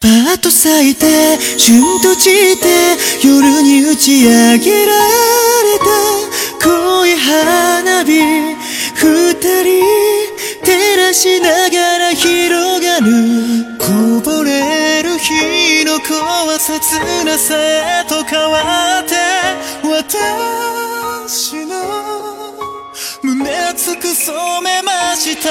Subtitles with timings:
[0.00, 5.84] パーッと咲いて旬と散って夜に打ち上げられた。
[6.62, 8.10] 恋花火
[8.94, 9.42] 二人
[10.64, 13.06] 照らしながら広がる。
[13.78, 19.16] こぼれる日の子は切なさへと変わって
[19.84, 21.74] 私の
[23.24, 25.48] 胸熱く染めました。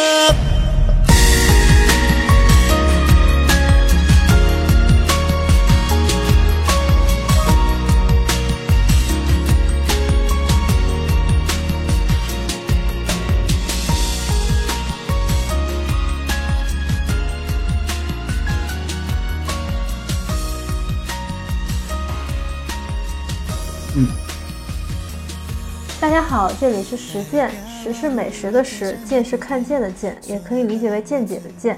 [26.07, 31.77] 大家好，这里是实践，实是美食的实，见是看见的见，也可以理解为见解的见。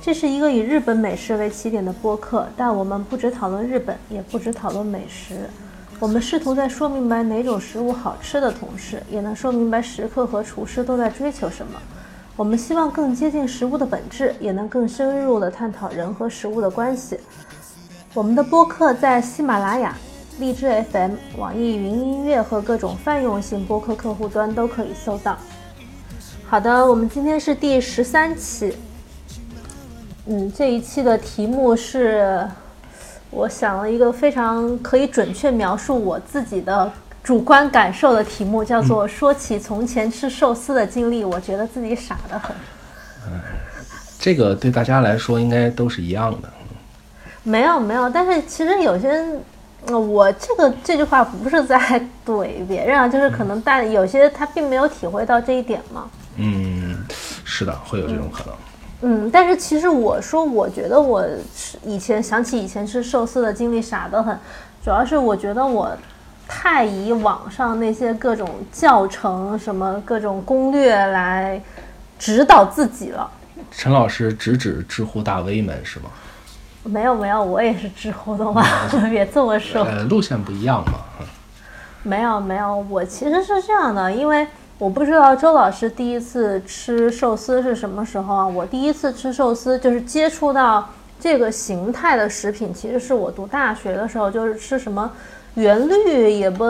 [0.00, 5.50] 这是一个以日本美食为起点的播客，但我们不只讨论日本，也不只讨论美食。
[6.00, 11.78] 我们试图在说明白哪种食物好吃的同时，也能说明白食客和厨师都在追求什么。
[12.36, 17.20] 我们希望更接近食物的本质，也能更深入地探讨人和食物的关系。
[18.14, 19.94] 我们的播客在喜马拉雅。
[20.38, 25.36] 荔枝 FM、网易云音乐和各种泛用性播客客户端都可以搜到。
[26.46, 28.76] 好的，我们今天是第十三期。
[30.26, 32.46] 嗯，这一期的题目是，
[33.30, 36.90] 我想了一个非常可以准确描述我自己的
[37.22, 42.54] 主观感受的题目，叫做“说起从前吃寿司的经历，我觉得自己傻得很”。
[43.26, 43.40] 嗯，
[44.20, 46.48] 这个对大家来说应该都是一样的。
[47.42, 49.26] 没有没有，但是其实有些。
[49.96, 51.78] 我这个这句话不是在
[52.26, 56.10] 怼别人啊，就是可能大有些他并没有体会到这一点嘛。
[56.36, 57.04] 嗯，
[57.44, 58.54] 是的，会有这种可能。
[59.00, 61.24] 嗯，但是其实我说，我觉得我
[61.84, 64.36] 以前想起以前吃寿司的经历傻得很，
[64.84, 65.96] 主要是我觉得我
[66.48, 71.62] 太以网上那些各种教程、什么各种攻略来
[72.18, 73.30] 指导自己了。
[73.70, 76.10] 陈老师直指知乎大 V 们是吗？
[76.88, 78.64] 没有没有，我也是吃活动啊，
[79.10, 79.84] 别这么说。
[79.84, 80.92] 呃，路线不一样嘛。
[82.02, 84.46] 没有没有，我其实是这样的，因为
[84.78, 88.46] 我不知道周老师第一次吃寿司是什么时候啊？
[88.46, 90.88] 我第一次吃寿司就是接触到
[91.20, 95.10] 这个形态的食品，其实是我读大学的时候，就是吃什么。
[95.54, 96.64] 原绿也不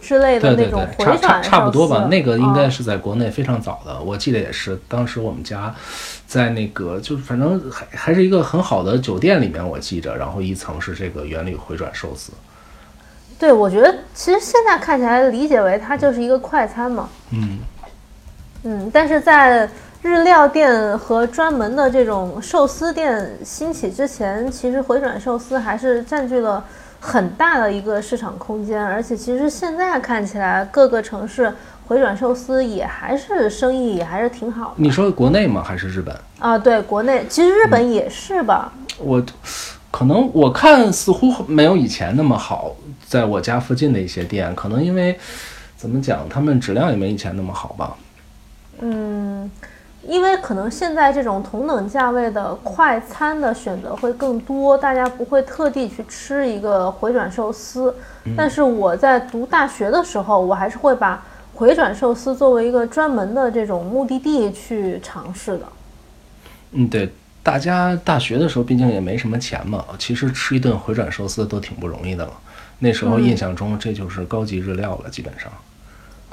[0.00, 4.80] 之类的那种回转差不多吧，那个应该是在国内非常早的，我记得也是。
[4.88, 5.74] 当时我们家
[6.26, 12.32] 在那个，就反正还还是一个很好的酒店里面，我记着，然后一层是这个原绿回转寿司。
[13.38, 17.08] 对，我觉得其实现在看起来理解为它就是一个快餐嘛。
[17.30, 17.58] 嗯
[18.62, 19.68] 嗯，但是在
[20.00, 26.64] 日料店和专门的这种寿司店兴起之前，其实回转寿司还是占据了。
[27.04, 31.52] 很大的一个市场空间，而且其实现在看起来，各个城市
[31.86, 34.74] 回转寿司也还是生意也还是挺好的。
[34.76, 35.62] 你说国内吗？
[35.62, 36.16] 还是日本？
[36.38, 38.72] 啊，对，国内其实日本也是吧。
[38.98, 39.22] 我
[39.90, 42.74] 可能我看似乎没有以前那么好，
[43.06, 45.18] 在我家附近的一些店，可能因为
[45.76, 47.94] 怎么讲，他们质量也没以前那么好吧。
[48.80, 49.50] 嗯。
[50.06, 57.94] 因为可能现在这种同等价位的快餐的选择会更多，大家不会特地去吃一个回转寿司。
[58.36, 65.66] 但是我在读大学的时候，我还是会把回转寿司作为一个专门的这种目的地去尝试的。
[66.72, 67.10] 嗯，对，
[67.42, 72.32] 大家大学的时候毕竟也没什么钱嘛，其实吃一顿回转寿司都挺不容易的了。
[72.78, 75.50] 那时候印象中这就是高级日料了，基本上。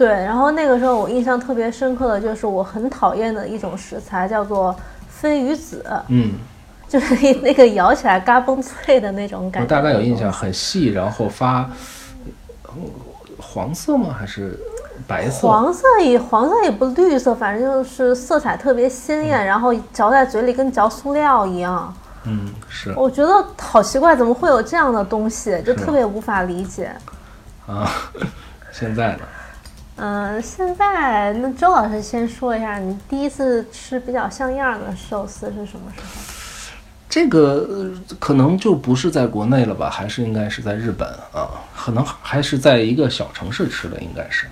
[0.02, 4.76] 对，然后那个时候我印象特别深刻的就是我很讨厌的一种食材，叫做
[5.08, 5.86] 飞鱼子。
[6.08, 6.32] 嗯，
[6.90, 7.14] 就是
[7.44, 9.64] 那个咬起来嘎嘣脆的那种感觉。
[9.64, 11.70] 我大概有印象，很细，然后发
[13.38, 14.16] 黄色吗？
[14.18, 14.60] 还是
[15.06, 15.48] 白色？
[15.48, 21.94] 黄色也黄色也不绿色，反正就是色彩特别鲜艳，然后嚼在嘴里跟嚼塑料一样。
[22.24, 22.92] 嗯，是。
[22.98, 25.62] 我觉得好奇怪，怎么会有这样的东西？
[25.64, 26.92] 就特别无法理解。
[27.68, 27.88] 啊，
[28.74, 29.20] 现在呢？
[29.98, 36.22] 嗯，现在那周老师先说一下，你第一次吃比较像样的寿司是什么时候？
[37.08, 41.62] 这个可能就不是在国内了吧，还是应该是在日本啊？
[41.76, 44.48] 可能还是在一个小城市吃的，应该是。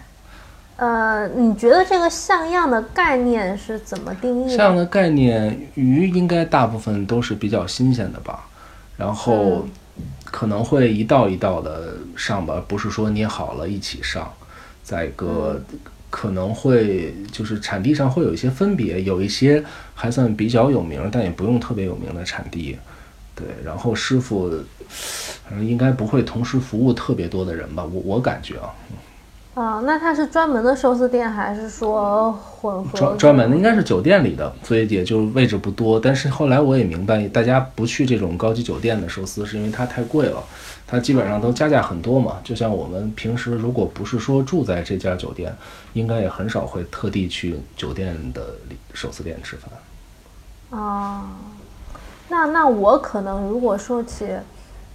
[0.75, 4.55] 呃，你觉得这个像样的概念是怎么定义？
[4.55, 8.45] 像样的概念，鱼应该大部分都是比较新鲜的吧，
[8.97, 9.65] 然后
[10.25, 14.31] 可能会一道一道的上吧，不是说捏好了一起上。
[14.89, 15.61] 再一个，
[16.09, 19.63] 可能会就是产地上会有一些分别，有一些
[19.93, 22.75] 还算比较有名，但也不用特别有名的产地，
[23.35, 24.49] 对，然后师傅，
[25.47, 28.73] 反正应该不会同时服务特别多的人吧，我我感觉啊，
[29.59, 32.97] 啊，那它是专门的寿司店，还是说混合？
[32.97, 35.99] 专专门的应该是酒店里的，所以也就位置不多。
[35.99, 40.41] 但是后来我也明白，大家不去这种高级酒店的寿司，是因为它太贵了，
[40.87, 42.37] 它基本上都加价很多嘛。
[42.41, 45.53] 就像我们平时如果不是说住在这家酒店，
[45.91, 50.79] 应该也很少会特地去酒店的里寿司店吃饭。
[50.79, 51.31] 啊，
[52.29, 54.25] 那那我可能如果说起，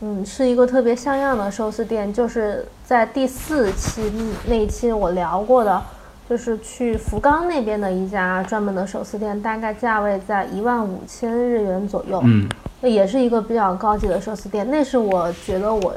[0.01, 4.13] 嗯，是一个特别像样的寿司店，就是在第四期
[4.47, 5.83] 那一期我聊过的，
[6.29, 12.47] 就是去福冈那边的一家专门的寿司店，大概价位在一万五千日元左右，嗯，
[12.81, 14.69] 那也是一个比较高级的寿司店。
[14.71, 15.95] 那是我觉得我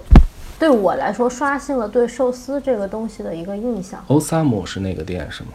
[0.58, 4.00] 对我来说刷新了对寿司这个东西的一个印象。
[4.08, 5.50] 欧萨姆是那个店是吗？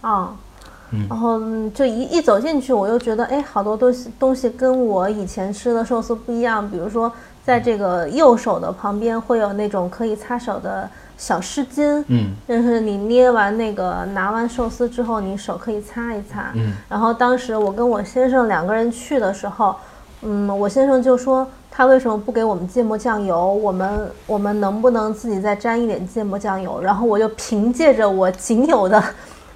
[0.00, 0.36] 啊，
[1.08, 6.70] 然后嗯就一一走进去，我又觉得，哎，好多东西东西跟我以前吃的寿司不一样。
[6.70, 7.12] 比如说，
[7.48, 10.86] 在这个右手的旁边会有那种可以擦手的
[11.16, 16.50] 小湿巾，嗯，就是你捏完那个拿完寿司之后，你手可以擦一擦。
[16.52, 19.74] 嗯，然后当时我跟我先生两个人去的时候，
[20.20, 23.50] 嗯，我先生就说他为什么不给我们芥末酱油？
[23.54, 26.78] 我们我们能不能自己再沾一点芥末酱油？
[26.82, 29.02] 然后我就凭借着我仅有的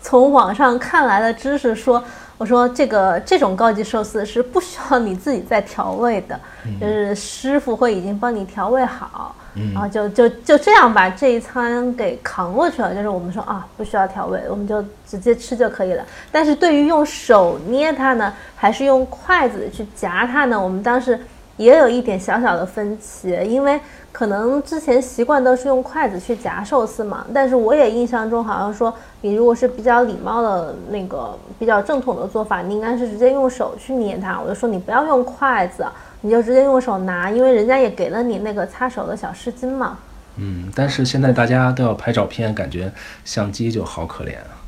[0.02, 2.02] 从网上看来的知识说，
[2.36, 6.38] 我说这个这种高级寿司是不需要你自己再调味的，
[6.80, 9.34] 就是师傅会已经帮你调味好，
[9.72, 12.92] 然后就就就这样把这一餐给扛过去了。
[12.92, 16.04] 就是我们说啊，不需要调味，我们就直接吃就可以了。
[16.32, 21.18] 但是对于用手捏它呢，还是用筷子去夹它呢，我们当时
[21.62, 23.80] 也有一点小小的分歧，因为
[24.10, 34.40] 可能之前习惯都是用筷子去夹寿司嘛，但是我也印象中好像说，你如果是比较礼貌的那个比较正统的做法，你应该是直接用手去捏它。
[34.40, 35.86] 我就说你不要用筷子，
[36.20, 39.98] 你就直接用手拿，因为人家也给了你那个擦手的小湿巾嘛。
[40.36, 42.90] 嗯，但是现在大家都要拍照片，感觉
[43.24, 44.60] 相机就好可怜啊。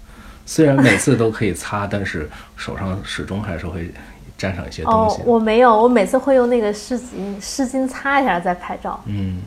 [0.47, 3.91] 虽然每次都可以擦，但是手上始终还是会
[4.37, 9.01] 沾上一些东哦西。，我没有，我每次会用那个湿巾湿巾擦一下再拍照。
[9.07, 9.41] 嗯，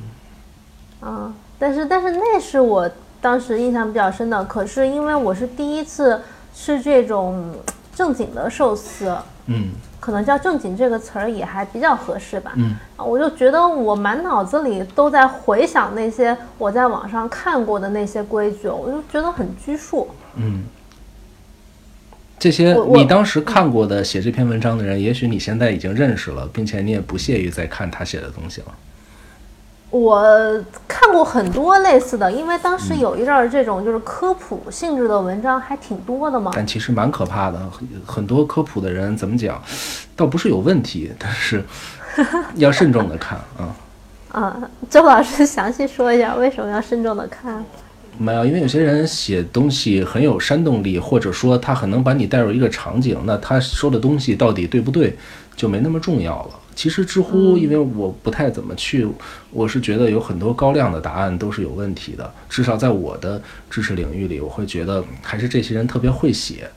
[1.02, 2.90] 啊，但是但是那是我
[3.20, 4.44] 当时印象比较深的。
[4.46, 6.22] 可是因为我是第一次
[6.56, 7.54] 吃这种
[7.94, 9.16] 正经的寿司，
[9.48, 12.54] 嗯可能叫正经这个词儿也还比较合适吧。
[12.56, 20.08] 嗯啊，我就觉得我满脑子里都在回想那些我在网上看过的那些规矩，我就觉得很拘束。
[20.36, 20.64] 嗯，
[22.40, 28.68] 这些你当时看过的写这篇文章的人，也许你现在已经认识了，并且你也不屑于再看他写的东西了。
[29.90, 30.22] 我
[30.88, 36.52] 看过很多类似的，因为当时有一阵儿这种就是科普性质的文章还挺多的嘛。
[36.54, 39.64] 但其实蛮可怕的，很很多科普的人怎么讲，
[40.16, 41.64] 倒不是有问题，但是
[42.56, 43.76] 要慎重的看啊。
[44.34, 47.66] 啊，周老师详细说一下为什么要慎重的看？
[48.18, 55.16] 没有，因为有些人写东西很有煽动力，或者说他很能把你带入一个场景，那他说的东西到底对不对，
[55.56, 56.60] 就没那么重要了。
[56.76, 59.08] 其实知乎，因为我不太怎么去，
[59.52, 62.32] 我是觉得有很多高亮的答案都是有问题的。
[62.50, 66.70] 至少在我的知识领域里，我会觉得还是这些人特别会写。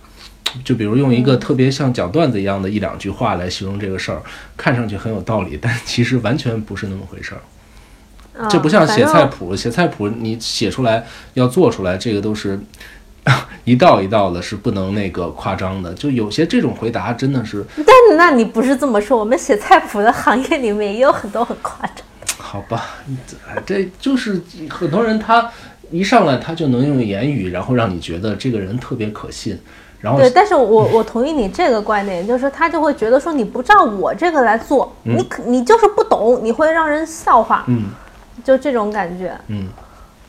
[0.64, 4.22] 就比如用一个特别像讲段子一样的一两句话来形容这个事儿，
[4.56, 7.40] 看上去很有道理，但其实完全不是那么回事儿。
[8.40, 11.04] 啊、这不像写菜谱，写菜谱你写出来
[11.34, 12.58] 要做出来，这个都是
[13.64, 15.92] 一道一道的，是不能那个夸张的。
[15.94, 21.96] 就有些这种回答真的是但那你不是这么说，我们写菜谱的行业里面也有很多很夸张。
[22.38, 22.96] 好吧，
[23.64, 25.48] 这这就是很多人他
[25.90, 29.56] 一上来他就能用言语，然后让你觉得这个人特别可信，
[30.00, 37.90] 然后对，但是我我同意你这个观点，就是他就会觉得说你不照我这个来做，你可你就是不懂，你会让人笑话，嗯
[38.44, 39.36] 就这种感觉。
[39.48, 39.68] 嗯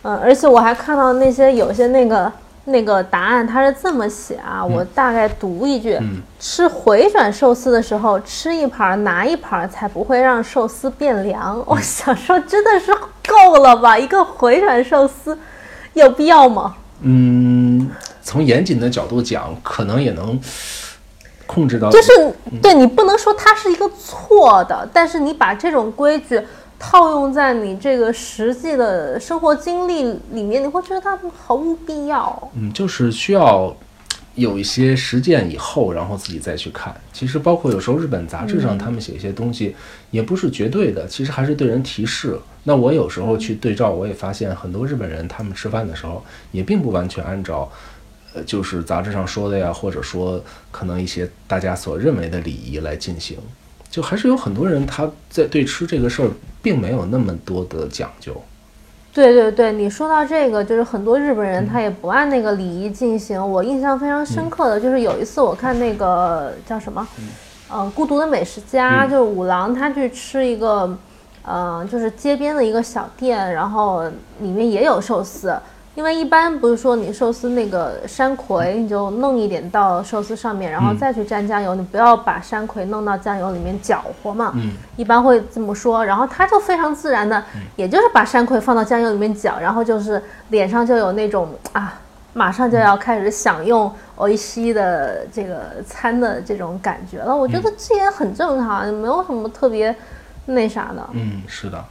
[0.04, 2.32] 嗯，而且我还看到那些有些那个
[2.66, 11.64] 那个答案，它是这么写啊，我大概读一句：嗯吃回转寿司的时候，吃一盘儿拿一盘儿，才不会让寿司变凉。
[11.68, 12.92] 我想说，真的是
[13.28, 13.96] 够了吧？
[13.98, 15.38] 一个回转寿司，
[15.94, 16.76] 有必要吗？
[17.02, 17.90] 嗯，
[18.24, 20.40] 从严谨的角度讲，可能也能
[21.46, 22.12] 控制到，就是
[22.62, 26.42] 对你不能说它是一个错的，但是你把这种规矩
[26.82, 32.52] 套用在你这个实际的生活经历里面，你会觉得它毫无必要。
[32.56, 33.74] 嗯，就是需要
[34.34, 36.94] 有一些实践以后，然后自己再去看。
[37.14, 39.76] 其实包括有时候日本杂志上他们写一些东西，
[40.10, 42.38] 也不是绝对的，其实还是对人提示。
[42.64, 47.72] 那我有时候去对照，我也发现很多日本人他们吃饭的时候也并不完全按照。
[48.34, 53.38] 呃，就是杂志上说的呀，或者说可能一些大家所认为的礼仪来进行，
[53.92, 56.30] 就还是有很多人他在对吃这个事儿
[56.62, 58.34] 并没有那么多的讲究。
[59.14, 63.38] 对对对，你说到这个，就是很多日本人他也不按那个礼仪进行。
[63.38, 67.06] 我印象非常深刻的就是有一次我看那个叫什么，
[67.70, 70.98] 呃，孤独的美食家，就是五郎，他去吃一个，
[71.44, 74.04] 呃，就是街边的一个小店，然后
[74.40, 75.54] 里面也有寿司。
[75.94, 84.54] 因为一般不是说你寿司那个山葵，你就弄一点到寿司上面，然后再去蘸酱油，你不要把山葵弄到酱油里面搅和嘛。
[84.56, 86.04] 嗯，一般会这么说。
[86.06, 87.44] 然后他就非常自然的，
[87.76, 92.00] 也就是把山葵放到酱油里面搅，然后就是脸上就有那种啊，
[92.32, 97.36] 马上就要开始享用欧一西的这个餐的这种感觉了。
[97.36, 99.94] 我觉得这也很正常，没有什么特别
[100.46, 101.06] 那啥的。
[101.12, 101.84] 嗯，是的。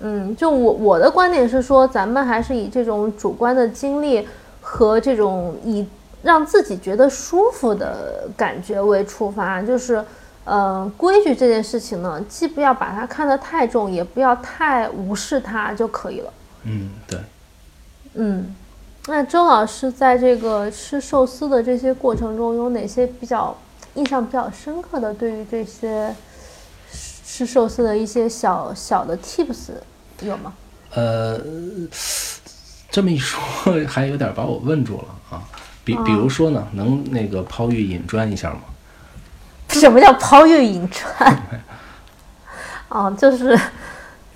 [0.00, 4.26] 嗯，就我我的观点是说，咱们还是以这种主观的经历
[4.60, 5.84] 和这种以
[6.22, 9.60] 让自己觉得舒服的感觉为出发。
[9.60, 10.04] 就是，
[10.44, 16.32] 嗯，规矩这件事情呢，既不要把它看得太重，也不要太无视它就可以了。
[16.64, 17.18] 嗯，对。
[18.14, 18.54] 嗯，
[19.08, 23.56] 那周老师在这个吃寿司的这些过程中，有哪些比较
[23.94, 25.12] 印象比较深刻的？
[25.12, 26.14] 对于这些。
[27.30, 29.68] 吃寿司的一些小小的 tips
[30.20, 30.52] 有吗？
[30.94, 31.38] 呃，
[32.90, 33.40] 这么一说，
[33.86, 35.42] 还有点把我问住了啊。
[35.84, 38.60] 比比如说呢，能那个抛玉引砖一下吗？
[39.68, 41.36] 什么叫抛玉引砖？
[42.88, 43.58] 哦，就是，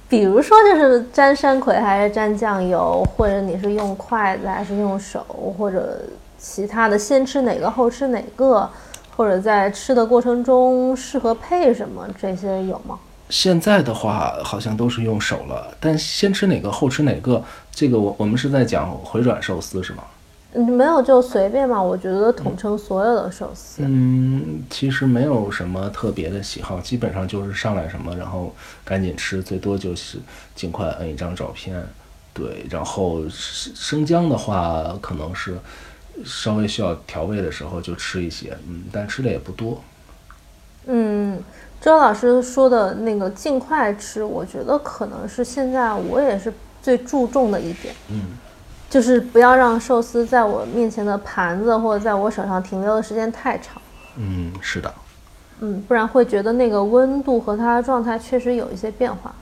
[0.09, 5.25] 比如说，就是沾山葵还是沾酱油，或者你是用筷子还是用手，
[5.59, 6.01] 或者
[6.39, 8.69] 其他的，先吃哪个后吃哪个。
[9.15, 12.99] 或者在吃的过程中适合配什么这些有吗？
[13.33, 20.05] 现在的话好像都是用手了，但先吃哪个后吃哪个，这个我我们是在讲回转寿司是吗？
[20.53, 23.83] 嗯，没有就随便嘛，我觉得统称所有的寿司。
[23.83, 30.19] 嗯，其实没有什么特别的喜好，基本上就是上来什么，然后赶紧吃，最多就是
[30.55, 31.83] 尽快摁一张照片。
[32.35, 35.59] 对，然后生姜的话可能是。
[36.27, 39.83] 稍微需要调味的时候就吃一些，嗯，但吃的也不多。
[40.85, 41.43] 嗯，
[41.83, 47.93] 周老师说的那个尽快吃，我觉得可能是现在我也是最注重的一点。
[48.09, 48.23] 嗯，
[48.89, 53.83] 就是不要让寿司在我面前的盘子或者在我手上停留的时间太长。
[54.17, 54.95] 嗯，是的。
[55.59, 59.35] 嗯，不然会觉得那个温度和它的状态确实有一些变化。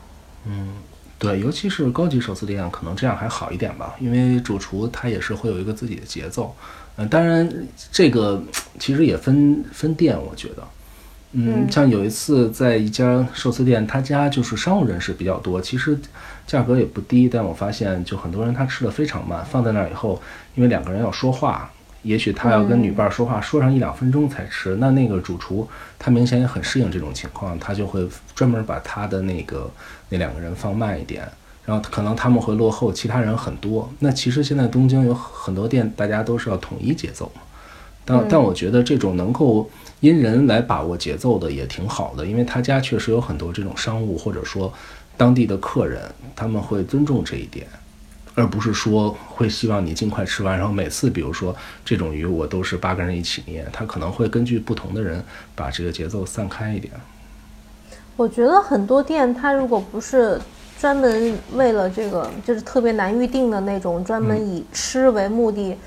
[0.46, 0.74] 嗯。
[1.18, 6.56] 对，尤其是高级寿司店，可能这样还好一点吧，因为主厨他也是会有一个自己的节奏。
[6.96, 7.46] 嗯，当然
[7.92, 8.42] 这个
[8.78, 10.62] 其实也分分店，我觉得，
[11.32, 15.98] 嗯，像有一次在一家寿司店，他家就是商务人士比较多，其实
[16.46, 20.20] 价格也不低，但我发现就很多人他吃的非常慢，放在那儿以后，
[20.54, 21.70] 因为两个人要说话。
[22.02, 24.74] 也许他要跟女伴说话，说上一两分钟才吃。
[24.76, 25.68] 那那个主厨
[25.98, 29.70] 他明显也很适应这种情况，他就会专门把他的那个
[30.08, 31.28] 那两个人放慢一点，
[31.66, 33.92] 然后可能他们会落后其他人很多。
[33.98, 37.42] 那其实现在东京有很多店，大家都是要统一节奏嘛。
[38.04, 39.68] 但但我觉得这种能够
[40.00, 44.72] 因人来把握节奏的也挺好的，因为他家确实有很多这种商务或者说
[45.16, 46.02] 当地的客人，
[46.34, 47.66] 他们会尊重这一点。
[48.36, 51.54] 而不是说会希望你尽快吃完，然后每次比如说
[51.84, 55.22] 这种鱼我都是八个人一起捏，他可能会根据不同的人
[55.54, 56.92] 把这个节奏散开一点。
[58.16, 60.40] 我觉得很多店，它如果不是
[60.78, 65.72] 专门为了这个，就是特别难预定的那种，专门以吃为目的。
[65.72, 65.78] 嗯，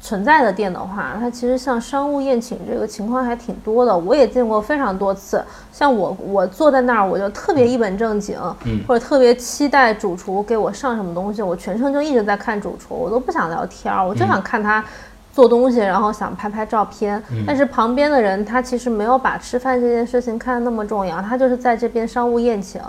[0.00, 5.42] 存在的店的话，它其实像商务宴请这个情况还挺多的，我也见过非常多次。
[5.72, 8.38] 像我，我坐在那儿，我就特别一本正经，
[8.86, 14.84] 或者特别期待主厨给我上什么东西，我全程就一直在看主厨，我都不想聊天，我就想看他
[15.32, 17.22] 做东西，然后想拍拍照片。
[17.46, 22.80] 但是旁边的人，他其实没有把吃饭这件事情看得那么重要，他就是在这边商务宴请，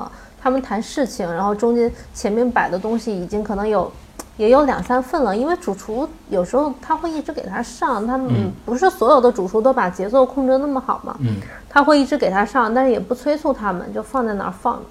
[0.42, 3.92] 他们谈事情，然后中间前面摆的东西已经可能有。
[4.38, 11.36] 也有两三份了，因为主厨有时候他会一直给他上，他们不是所有的主厨都把节奏控制那么好嘛，嗯，
[11.70, 14.82] 他会一直给他上，但是也不催促他们，就放在那儿放。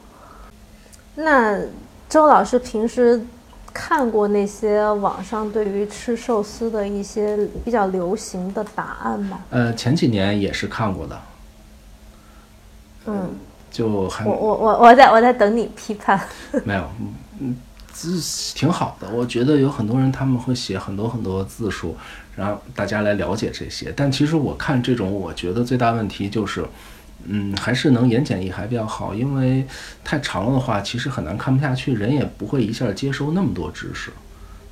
[1.17, 1.59] 那
[2.09, 3.21] 周老师平时
[3.73, 9.41] 看过那些网上对于吃寿司的一些比较流行的答案吗？
[9.51, 11.21] 呃，前几年也是看过的，
[13.07, 13.29] 嗯，
[13.73, 16.21] 就还我我我我在我在等你批判，
[16.65, 16.85] 没有，
[17.41, 17.57] 嗯。
[17.93, 18.21] 字
[18.55, 21.97] 挺好的，我觉得有很多人他们会写很多很多字数，
[22.35, 23.93] 然后大家来了解这些。
[23.95, 26.65] 但其实我看这种，我觉得最大问题就是，
[27.25, 29.65] 嗯，还是能言简意赅比较好，因为
[30.03, 34.11] 太长了的话，其实很难看不下去，人也不会一下接收那么多知识。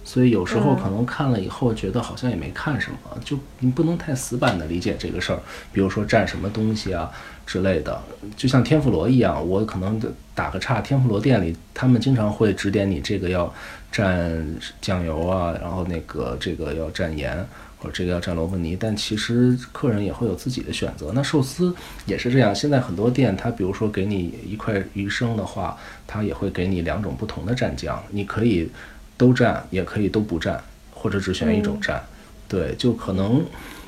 [0.02, 5.38] 所以有时候可能看了以后觉得好像也没看什么，就你不能太死板的理解这个事儿。
[5.72, 7.08] 比如说占什么东西啊
[7.50, 8.00] 之类的，
[8.36, 10.00] 就像天妇罗一样，我可能
[10.36, 13.52] 打个岔，天妇罗店里他们经常会指点你这个要
[13.92, 14.40] 蘸
[14.80, 17.44] 酱油啊，然后那个这个要蘸盐。
[17.82, 21.12] 或者这个要蘸萝卜泥，但其实客人也会有自己的选择。
[21.14, 28.68] 那寿司也是这样，现在很多店，它比如说给你一块鱼生的话，它也会给你两种不同的蘸酱，你可以
[29.16, 30.58] 都蘸，也可以都不蘸，
[30.92, 31.98] 或者只选一种蘸。
[32.46, 33.42] 对，就可能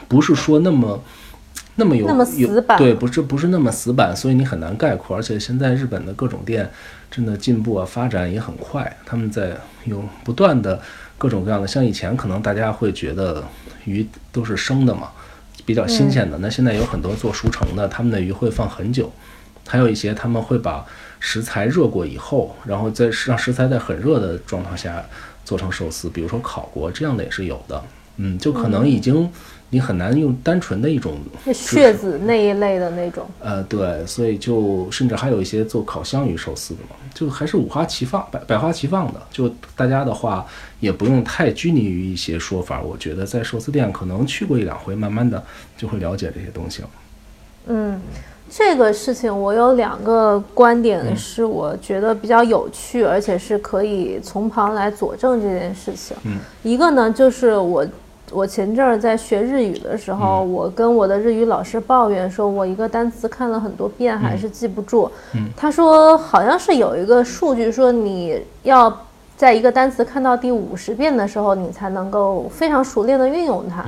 [0.08, 0.98] 不是说那么
[1.76, 5.16] 那么有那么死板，对，不是不是那么死板，所以你很难概括。
[5.16, 6.70] 而且现在日本的各种店
[7.10, 10.80] 真的进步啊，发展也很快，他们在有不断的
[11.18, 13.44] 各种各样的，像以前可能大家会觉得。
[13.84, 15.10] 鱼都是生的嘛，
[15.66, 16.38] 比较新鲜的。
[16.38, 19.10] 那现在有很多做熟成的，他们的鱼会放很久。
[19.66, 20.86] 还有一些他们会把
[21.18, 25.04] 食材热过以后，然后再让食材在很热的状态下
[25.44, 27.82] 做成寿司，比如说烤过，这样的也是有的。
[28.18, 29.28] 嗯，就可能已经。
[29.74, 31.14] 你很难用单纯的一种
[31.50, 39.22] 血子那一类的那种，呃，对，所以就甚至还有一些做烤香鱼寿司的嘛，就还是五花齐放、百百花齐放的。
[39.30, 40.46] 就大家的话
[40.78, 45.42] 也不用太拘泥于一些说法，我觉得在寿司店可能去过一两回，慢慢的
[45.78, 46.88] 就会了解这些东西了。
[47.68, 47.98] 嗯，
[48.50, 56.14] 这个事情我有两个观点是我觉得比较有趣，而且是可以从旁来佐证这件事情。
[56.24, 57.86] 嗯，一个呢就是我。
[58.32, 65.10] 我前阵儿在学日语的时候，我跟我的日语老师抱怨说，我一个单词看了很多遍还是记不住。
[65.56, 68.92] 他说好像是有一个数据说，你要
[69.36, 73.84] 在一个单词看到第五十遍的时候，你才能够非常熟练的运用它。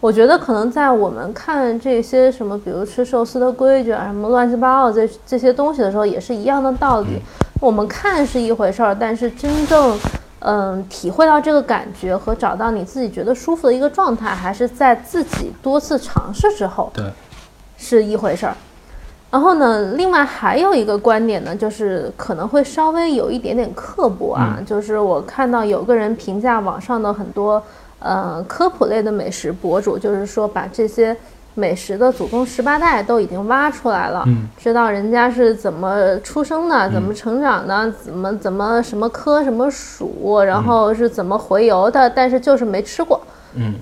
[0.00, 7.20] 我觉得可能在我们看这些什么，比如吃寿司的规矩啊，什么乱七八糟这这些东西的时候，也是一样的道理。
[7.60, 9.98] 我们看是一回事儿，但是真正。
[10.44, 17.04] 嗯，体会到这个感觉和找到你自己觉得舒服的一个状态，还是在自己多次尝试之后，对，
[17.78, 18.54] 是一回事儿。
[19.30, 27.62] 然后呢，另外还有一个观点呢，就是可能会稍微有一点点刻薄啊，就是我看到有个人评价网上的很多
[27.98, 31.16] 呃科普类的美食博主，就是说把这些。
[31.56, 34.26] 美食的祖宗十八代都已经挖出来了，
[34.58, 43.20] 知道人家是怎么出生的，怎么成长的，怎么怎么什么科什么属，然后是怎么回游的，但是就是没吃过。
[43.54, 43.72] 嗯，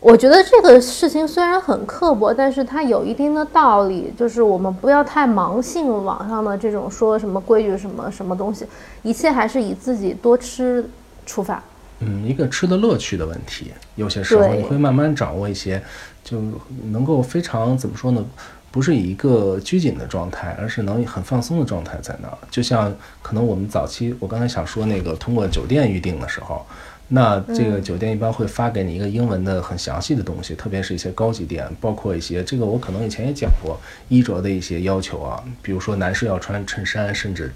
[0.00, 8.64] 我觉得这个事情虽然很刻薄，但是它有一定的道理，就是我们不要太盲信网上的这种说什么规矩什么什么东西，
[9.02, 10.88] 一切还是以自己多吃
[11.26, 11.62] 出发。
[12.00, 15.82] 嗯，一个吃的乐趣的问题，有些时候你会慢慢掌握一些。
[16.28, 16.42] 就
[16.90, 18.22] 能够非常怎么说呢？
[18.70, 22.36] 不是以一个拘谨的状态，而是能很放松的状态在那儿。
[22.50, 26.66] 就像可能我们早期，我刚才想说那个通过酒店预订的时候，
[27.08, 37.50] 那这个酒店一般会发给你一个英文的很详细的东西，特别是一些高级店，包括一些这个我可能以前也讲过衣着的一些要求啊，比如说男士要穿衬衫，甚至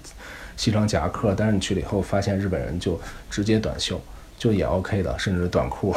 [0.57, 4.01] 西装夹克，但是你去了以后发现日本人就直接短袖，
[4.39, 5.95] 就也 OK 的，甚至短裤。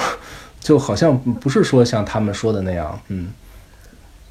[0.66, 3.28] 就好像不是说像他们说的那样，嗯，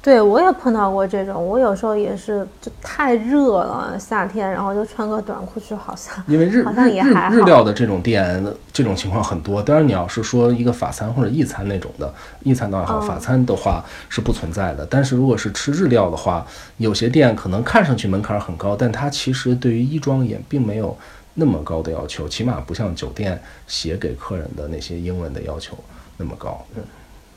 [0.02, 9.62] 对我也碰到过这种，我有时候也是就太热了，夏天，然后就穿个短裤去，好像因为日日日日料的这种店，这种情况很多。
[9.62, 14.84] 当然，你要是说一个法餐或者意餐那种的，意餐倒好，法餐的话是不存在的。
[14.90, 16.46] 但是如果是吃日料的话，
[16.76, 20.94] 有些店可能看上去门槛很高，但它其实对于衣装也并没有
[21.32, 25.74] 那么高的要求，起码不像酒店写给客人的那些英文的要求。
[26.16, 26.82] 那么高，嗯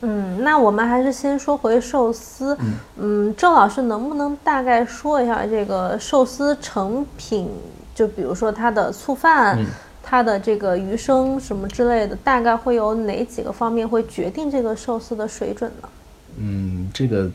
[0.02, 2.58] 嗯，那我们还是先说回寿司，
[2.96, 7.50] 嗯，郑老师能不能大概说一下这个寿司成品，
[7.94, 9.60] 就比如说它的醋饭，
[10.02, 15.90] 它的这个鱼生什么之类的，大概会有哪几个方面会决定这个寿司的水准呢？
[16.38, 17.30] 嗯，这个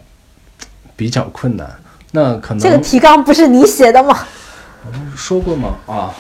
[0.96, 1.70] 比较困难，
[2.12, 4.18] 那可能这个提纲不是你写的吗？
[5.14, 5.76] 说过吗？
[5.87, 6.14] 啊，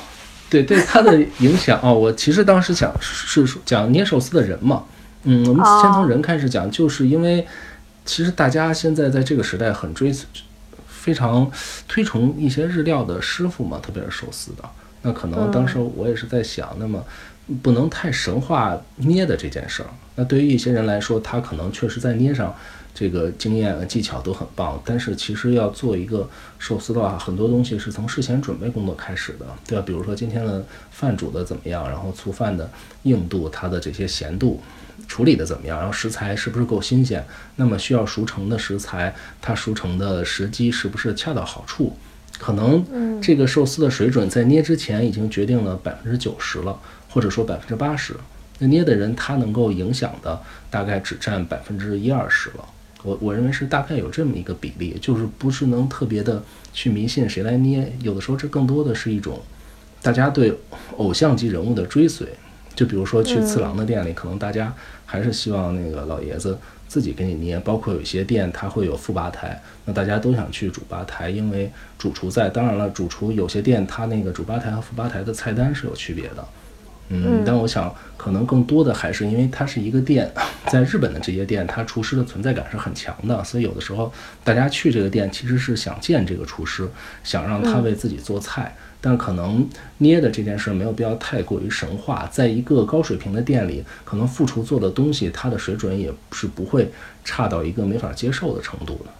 [0.50, 4.84] 对对，它的影响啊，我其实当时讲是讲捏寿司的人嘛。
[5.24, 7.46] 嗯，我们先从人开始讲，就是因为
[8.04, 10.14] 其实大家现在在这个时代很追，
[10.86, 11.50] 非常
[11.88, 14.62] 推崇一些日料的师傅嘛，特别是寿司的。
[15.04, 17.04] 那可能当时我也是在想，那么
[17.62, 19.88] 不能太神话捏的这件事儿。
[20.16, 22.52] 那对于一些人来说，他可能确实在捏上
[22.92, 29.84] 这个经验技巧都很棒，但是其实要做一个寿司的话，很多东西是从事前准备工作开始的，对吧？
[29.86, 32.68] 比如说今天的饭煮的怎么样，然后醋饭的
[33.02, 34.60] 硬度，它的这些咸度。
[35.06, 35.76] 处理的怎么样？
[35.76, 37.22] 然后食材是不是够新鲜？
[37.56, 41.94] 那么需要熟成的食材，它熟成的时机是不是恰到好处？
[42.38, 46.78] 可能这个寿司的水准在捏之前已经决定了百分之九十了，
[47.10, 48.14] 或者说百分之八十。
[48.58, 52.64] 那捏的人他能够影响的大概只占百分之一二十了。
[53.02, 56.42] 我我认为是大概有这么一个比例，就是不是能特别的
[56.72, 59.40] 去迷信谁来捏，有的时候这更多的是一种
[60.00, 60.56] 大家对
[60.96, 62.26] 偶像级人物的追随。
[62.74, 64.74] 就比如说去次郎的店里，可能大家
[65.06, 72.48] 还是希望那个老爷子自己给你捏，包括有些店它会有副吧台，那大家都想去主吧台，因为主厨在。
[72.48, 76.46] 当然了，主厨有些店它那个主吧台和副吧台的菜单是有区别的。
[77.08, 80.32] 嗯，但我想可能更多的还是因为它是一个店，
[80.72, 84.10] 在日本的这些店，它厨师的存在感是很强的，所以有的时候
[84.42, 86.88] 大家去这个店其实是想见这个厨师，
[87.22, 88.74] 想让他为自己做菜。
[89.06, 96.90] 但可能捏的这件事没有必要太过于神话，在一个高水平的店里，可能副厨做的东西，它的水准也是不会
[97.22, 99.10] 差到一个没法接受的程度的。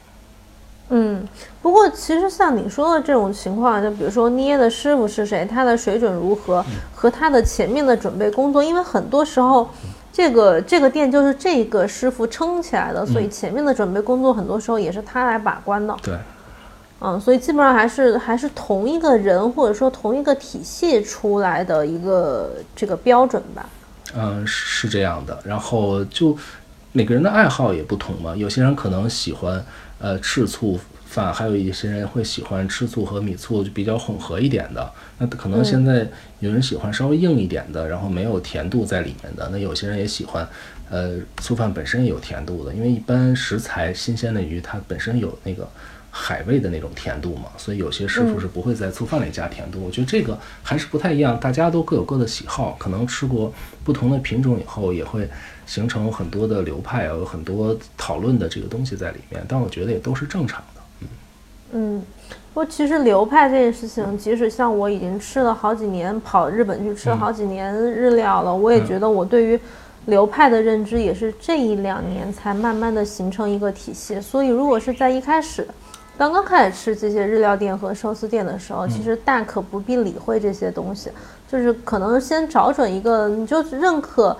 [0.88, 1.26] 嗯，
[1.60, 9.68] 不过其实像你说的这种情况，就比如说捏的师傅是谁，他的水准如何，和他的前面的准备工作，因为很多时候，
[10.12, 15.94] 这个这个店就是这个师傅撑起来的，所以前面的准备工作很多时候也是他来把关的。
[16.02, 16.14] 对，
[17.04, 23.68] 嗯，所以基本上还是还是同一个人或者说同一个体系出来的一个这个标准吧。
[24.16, 25.38] 嗯，是这样的。
[25.44, 26.36] 然后就
[26.92, 29.64] 每个人的爱好也不同嘛，有些人可能喜欢。
[30.00, 34.90] 呃，赤醋饭，还有一些人会喜欢吃醋和米醋就比较混合一点的。
[35.16, 36.06] 那可能现在
[36.40, 39.48] 有人喜欢稍微硬一点的，然后没有甜度在里面的。
[39.50, 40.46] 那有些人也喜欢，
[40.90, 45.66] 呃，醋饭本身有甜度的，因为一般食材新鲜的鱼它本身有那个
[46.16, 49.82] 海味的那种甜度嘛，所以有些师傅是不会在醋饭里加甜度。
[49.84, 55.28] 我觉得这个还是不太一样，大家都各有各的喜好，可能吃过不同的品种以后也会。
[55.66, 60.80] 形成很多的流派，有很多讨论的这个东西在里面，但我觉得也都是正常的。
[61.00, 61.08] 嗯
[61.72, 62.02] 嗯，
[62.52, 69.58] 不过其实流派这件事情，即使像我已经吃了好几年，跑日本去吃了好几年日料了，我也觉得我对于
[70.04, 74.20] 流派的认知也是这一两年才慢慢的形成一个体系。
[74.20, 75.66] 所以如果是在一开始
[76.16, 81.10] 刚刚开始吃这些日料店和寿司店的时候，其实大可不必理会这些东西，
[81.48, 84.36] 就是可能先找准一个，你就认可。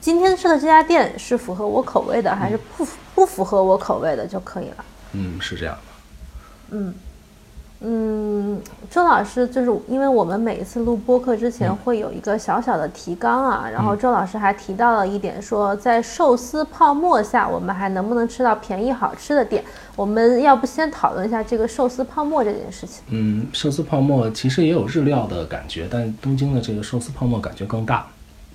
[0.00, 4.84] 今天吃的这家店是符合我口味的，还是不不符合我口味的就可以了。
[5.12, 5.80] 嗯，是这样的。
[6.70, 6.94] 嗯
[7.80, 8.60] 嗯，
[8.90, 19.62] 周老师，就是因为我们每一次录播客之前会有一个小小的提纲啊，然后周老师还提到了一点，说在寿司泡沫下，我们还能不能吃到便宜好吃的店？
[19.94, 23.04] 我们要不先讨论一下这个寿司泡沫这件事情？
[23.10, 28.06] 嗯，寿司泡沫其实也有日料的感觉，但东京的这个寿司泡沫感觉更大。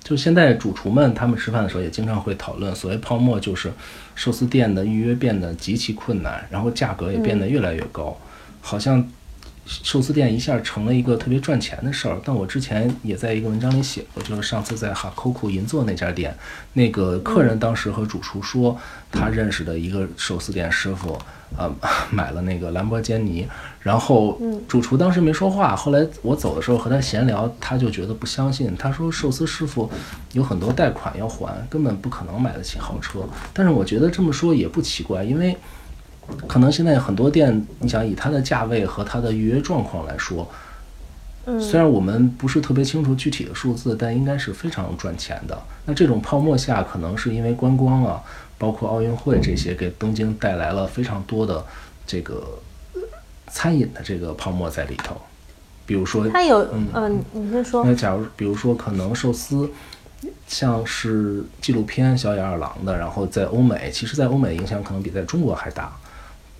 [0.02, 3.72] 就现在，主厨们他们吃饭的时候也经常会讨论，所谓泡沫就是
[4.14, 8.14] 寿司店的预约变得极其困难，然后价格也变得越来越高，
[8.64, 9.06] 好像
[9.66, 12.18] 寿司店一下成了一个特别赚钱的事儿。
[12.24, 16.34] 但我之前也在一个文章里写过，就是上次在哈扣库银座那家店，
[16.72, 18.76] 那个客人当时和主厨说，
[19.12, 21.16] 他认识的一个寿司店师傅。
[21.56, 21.72] 呃，
[22.10, 23.46] 买了那个兰博基尼，
[23.80, 25.76] 然后主厨当时没说话。
[25.76, 28.76] 后来我走的时候和他闲聊，他就觉得不相信。
[28.76, 29.88] 他说寿司师傅
[30.32, 33.20] 有很多贷款要还，根本不可能买得起豪车。
[33.52, 35.56] 但是我觉得这么说也不奇怪，因为
[36.46, 40.48] 可能现在很多店，你想以它的价位和它的预约状况来说，
[41.60, 45.56] 虽然我们不是特别清楚具体的数字，但应该是非常赚钱的。
[45.86, 48.22] 那这种泡沫下，可能是因为观光啊。
[48.56, 51.62] 包括奥运会这些给东京带来了非常多的
[52.06, 52.56] 这个
[53.48, 55.20] 餐饮的这个泡沫在里头，
[55.84, 57.84] 比如说它有嗯，你先说。
[57.84, 59.68] 那假如比如说可能寿司，
[60.46, 65.92] 像是纪录片小野二郎的，然后在欧美，其实在欧美影响可能比在中国还大。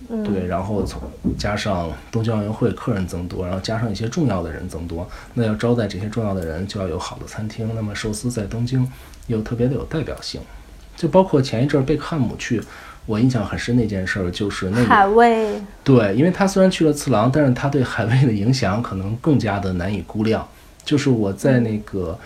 [0.09, 1.01] 嗯，对，然后从
[1.37, 7.69] 加上东京奥运会客人增多，然后加上一些重要的人增多，那要招待这些重要的人，就要有好的餐厅。
[7.73, 8.87] 那么寿司在东京
[9.27, 10.39] 又特别的有代表性。
[10.95, 12.61] 就包括前一阵贝克汉姆去，
[13.05, 15.61] 我印象很深那件事儿，就是那个海味。
[15.83, 20.47] 对，因为他虽然去了次郎，但是他对海味的影响可能更加的难以估量。
[20.83, 22.17] 就是我在那个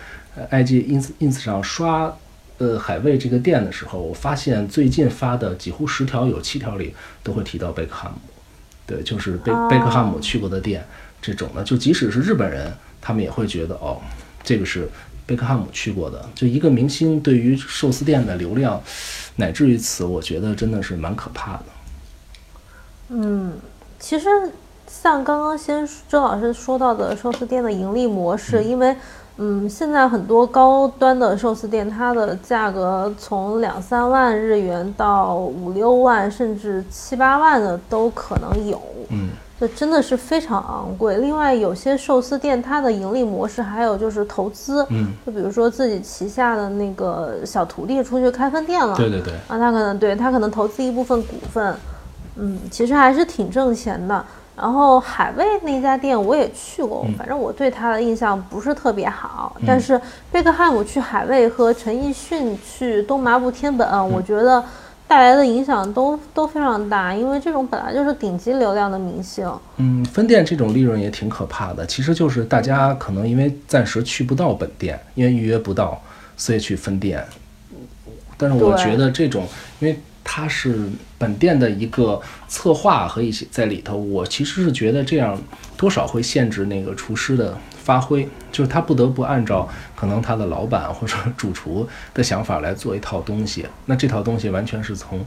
[0.50, 2.14] IG ins ins 上刷
[2.60, 6.94] 呃海味这个店的时候，我发现最近发的几乎十条有七条里
[7.24, 8.18] 都会提到贝克汉姆。
[8.86, 10.86] 对，就是贝贝克汉姆去过的店
[11.20, 14.00] 这种呢，就即使是日本人，他们也会觉得哦，
[14.44, 14.88] 这个是。
[15.26, 18.82] 贝克汉姆去过的，就一个明星对于寿司店的流量，
[19.36, 21.64] 乃至于此，我觉得真的是蛮可怕的。
[23.10, 23.52] 嗯，
[24.00, 24.26] 其实
[24.88, 28.96] 像刚刚先周老师说到的寿司店的盈利模式，因为
[29.42, 38.78] 嗯，现在很多高端的寿司店，它的价格从两三万日元到五六万，甚至七八万的都可能有。
[39.08, 41.16] 嗯，就真的是非常昂贵。
[41.16, 51.74] 另外，有些寿司店它的盈利模式还有就是投资，嗯，就比如说自己旗下的那个小徒弟出去开分店了，对对对，啊，他可能对他可能投资一部分股份，
[52.36, 54.22] 嗯，其实还是挺挣钱的。
[54.60, 59.56] 然后海味那家店我也去过，嗯反正我对他的印象不是特别好。
[59.66, 59.98] 但是
[60.30, 64.62] 贝克汉姆去海味和陈奕迅去东麻布天本，嗯我觉得
[65.08, 69.50] 带来的影响都都非常大，因为这种本来就是顶级流量的明星。
[69.78, 71.86] 嗯，分店这种利润也挺可怕的。
[71.86, 76.00] 其实就是大家可能因为暂时去不到本店，因为预约不到，
[76.36, 77.24] 所以去分店。
[78.36, 79.46] 但是我觉得这种，
[79.80, 80.88] 因为它是
[81.20, 85.38] 本店的一个策划和一些在里头，我其实是觉得这样
[85.76, 93.66] 多少会限制那个厨师的发挥，就是他不得不按照可能他的老板或者主厨的想法来做一套东西。
[93.84, 95.22] 那这套东西完全是从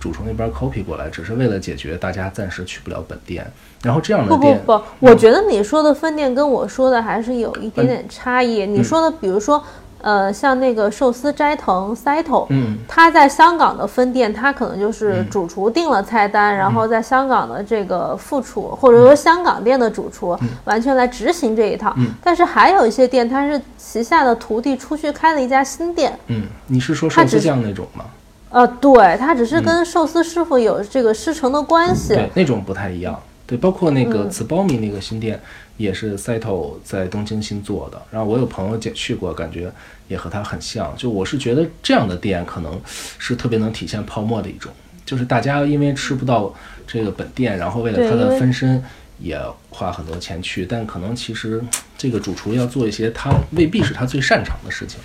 [0.00, 3.46] 主厨那边 copy 过来，只是为了解决大家暂时去不了本店。
[3.82, 8.64] 然后这样的不不店，不，我觉得你说的分店跟我说的还是有一点点差异。
[8.64, 9.62] 你说的，比如说，
[10.04, 21.96] 呃，像那个寿司斋藤 Saito，嗯，他在香港的分店，他可能就是主厨定了菜单，然后在香港的这个副厨或者说香港店的主厨完全来执行这一套。
[22.22, 28.04] 但是还有一些店，他是旗下的徒弟出去开了一家新店，嗯，你是说寿司酱那种吗？
[28.50, 32.14] 呃，对，他只是跟寿司师傅有这个师承的关系。
[32.14, 33.18] 对，那种不太一样。
[33.46, 35.38] 对，包括那个嗯紫苞米那个新店，
[35.76, 38.00] 也是 Saito 在东京新做的。
[38.10, 39.72] 然后我有朋友也去过，感觉
[40.08, 40.94] 也和它很像。
[40.96, 44.72] 就我是觉得这样的店可能是特别能体现泡沫的一种，
[45.04, 46.54] 就是大家因为吃不到
[46.86, 48.82] 这个本店，然后为了它的分身
[49.18, 51.62] 也花很多钱去，但可能其实
[51.96, 55.00] 这个主厨要做一些他未必是他最擅长的事情。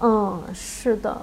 [0.00, 1.22] 嗯，是的。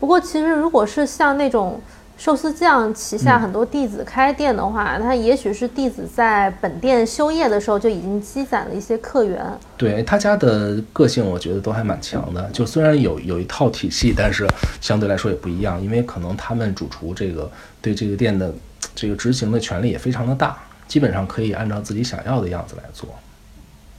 [0.00, 1.80] 不过其实如果是像那种
[2.16, 9.44] 寿司酱旗下很多弟子开店的话，他也许是弟子在本店休业的时候就已经积攒了一些客源。
[9.76, 12.48] 对他家的个性，我觉得都还蛮强的。
[12.52, 14.46] 就虽然有有一套体系，但是
[14.80, 17.50] 相对来说也不一样，因为可能他们主厨这个
[17.82, 18.54] 对这个店的
[18.94, 23.08] 这个执行的权力也非常的大，基本上可以按照自己想要的样子来做。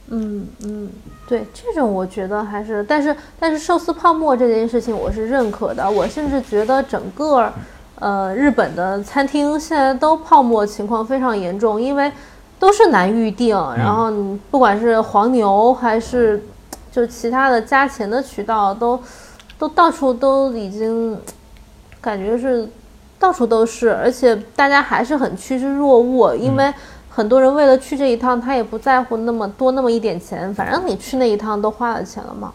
[0.08, 0.88] 嗯嗯，
[1.28, 7.52] 对，这种我觉得还是，但是但是寿司泡沫这件事情我是认可的，我甚至觉得整个
[7.98, 12.12] 呃日本的餐厅现在都泡沫情况非常严重，因为
[12.58, 16.42] 都是难预定，然后你不管是黄牛还是
[16.90, 18.98] 就其他的加钱的渠道，都
[19.58, 21.18] 都到处都已经
[22.00, 22.68] 感觉是
[23.18, 26.72] 到处都是，而且大家还是很趋之若鹜，因为
[27.10, 32.52] 很多人为了去这一趟，他也不在乎那么多那么一点钱，反正你去那一趟都花了钱了嘛。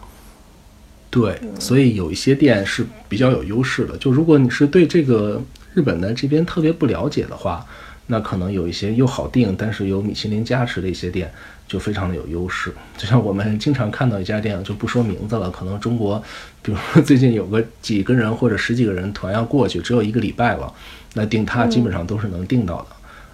[1.12, 3.94] 对，所以有一些店是比较有优势的。
[3.98, 5.38] 就如果你是对这个
[5.74, 7.62] 日本的这边特别不了解的话，
[8.06, 11.30] 那可能有一些又好订，但是有米其林加持的一些店
[11.68, 12.72] 就非常的有优势。
[12.96, 16.18] 就像我们经常看到一家店，就不说名字了，可能中国，
[16.62, 20.72] 比如说最近有个几个人或者十几个人团要过去，只有一个礼拜了，
[21.12, 22.86] 那订它基本上都是能订到的。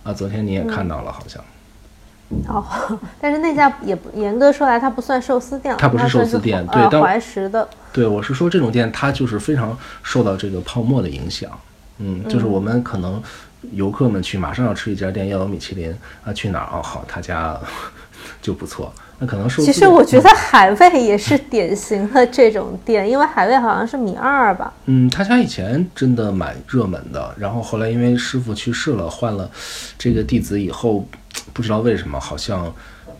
[0.02, 1.40] 啊，昨天你也看到了，好像。
[2.46, 2.64] 哦，
[3.20, 7.68] 但是那家也不严格说来，它不算寿司店了，它不是寿司店对但怀石的。
[7.92, 11.50] 对，我是说这种店它就是非常受到这个泡沫的影响。
[11.98, 13.20] 嗯，就是我们可能
[13.72, 15.92] 游客们去马上要吃一家店，要有米其林
[16.24, 17.58] 啊，去哪儿哦好，他家
[18.40, 18.92] 就不错。
[19.20, 24.72] 那可能寿司其实我觉得海味也是典型的这种店，因为海味好像是米二吧。
[24.84, 29.50] 嗯，他家以前真的蛮热门的，然后后来因为师傅去世了，换了
[29.98, 31.04] 这个弟子以后，
[31.52, 32.74] 不知道为什么好像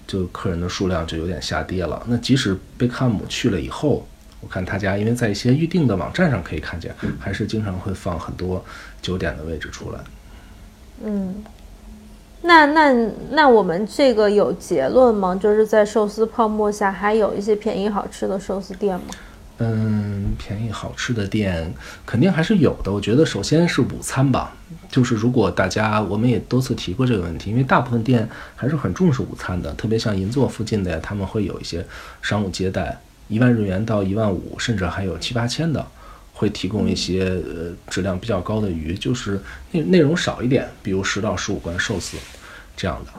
[0.07, 2.03] 就客人的数量就有点下跌了。
[2.07, 4.07] 那即使贝克汉姆去了以后，
[4.41, 8.65] 我看他家因为在一些预定的网站上可以看见，还是经常会放很多
[9.03, 10.01] 九点的位置出来。
[11.05, 11.45] 嗯，
[12.43, 12.93] 那那
[13.31, 15.35] 那我们这个有结论吗？
[15.35, 19.07] 就是在寿司泡沫下，还有一些便宜好吃的寿司店吗？
[19.61, 21.73] 嗯，便宜好吃的店
[22.07, 22.93] 肯定还是有的。
[22.93, 24.55] 我觉得首先是午餐吧，
[24.89, 31.85] 就是如果大家我们也多次提过这个问题，因为大部分店还是很重视午餐的，特别像银座附近的呀，他们会有一些
[32.23, 35.85] 商务接待，一万日元到一万五，甚至还有七八千的，
[36.33, 39.41] 会提供一些呃质量比较高的鱼，就是
[39.73, 42.17] 内内容少一点，比如十到十五罐寿司
[42.77, 43.13] 这样的。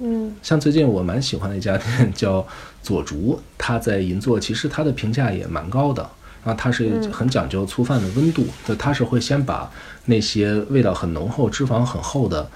[0.00, 2.44] 嗯像最近我蛮喜欢的一家店叫
[2.82, 6.08] 左竹，他在银座，其实他的评价也蛮高的。
[6.44, 9.70] 然后它是很讲究粗饭的温度，就它是会先把
[10.04, 12.48] 那些味道很浓厚、脂肪很厚的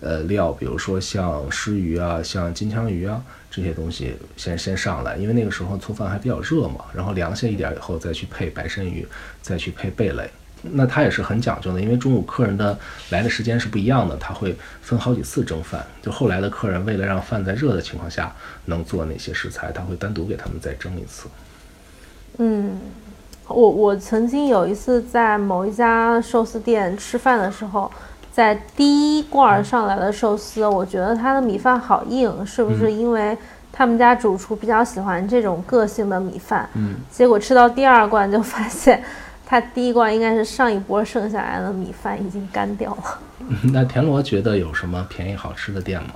[0.00, 6.86] 呃料，比如说像湿鱼啊、像金枪鱼啊这些东西先先上来，因为那个时候粗饭还比较热嘛。
[6.94, 9.06] 然后凉下一点以后再去配白参鱼，
[9.42, 10.28] 再去配贝类，
[10.62, 12.76] 那他也是很讲究的，因为中午客人的
[13.10, 15.84] 来的时间是不一样的，他会分好几次蒸饭。
[16.02, 21.28] 就后来的客人为了让饭在热的情况下能做那些食材，他会单独给他们再蒸一次。
[22.38, 22.78] 嗯，
[23.46, 27.90] 我我曾经有一次在某一家寿司店吃饭的时候，
[28.32, 33.36] 在第一罐上来的寿司，我觉得它的米饭好硬，是不是因为
[33.72, 36.68] 他们家主厨比较喜欢这种个性的米饭？
[36.74, 39.02] 嗯，结果吃到第二罐就发现，
[39.46, 43.18] 它第一罐应该是上一波剩下来的米饭已经干掉了。
[43.72, 46.10] 那田螺觉得有什么便宜好吃的店吗？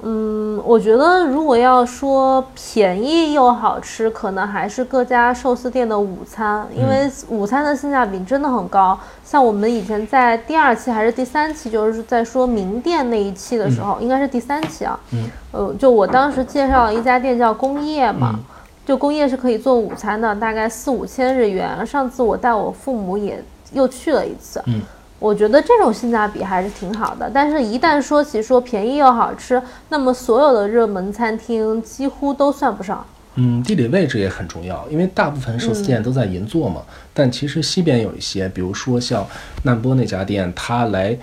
[0.00, 8.96] 嗯，我觉得如果要说便宜又好吃，可能还是各家寿司店的午餐，因为午餐的性价比真的很高。
[9.24, 14.98] 像我们以前在第二期还是第三期，就是在说名店那一期的时候，应该是第三期啊。
[15.10, 15.28] 嗯。
[15.50, 18.38] 呃，就我当时介绍了一家店叫工业嘛，
[18.88, 21.86] 就工业是可以做午餐的，大概四五千日元。
[21.86, 24.62] 上次我带我父母也又去了一次。
[24.64, 24.80] 嗯。
[25.18, 33.04] 我觉得这种性价比还是挺好的，但是，一旦说起说便宜又好吃，那么所有的热门餐厅几乎都算不上。
[33.34, 36.80] 嗯，地理位置也很重要，因为大部分寿司店都在银座嘛。
[37.12, 39.26] 但其实西边有一些，比如说像
[39.64, 41.14] 难波那家店，他来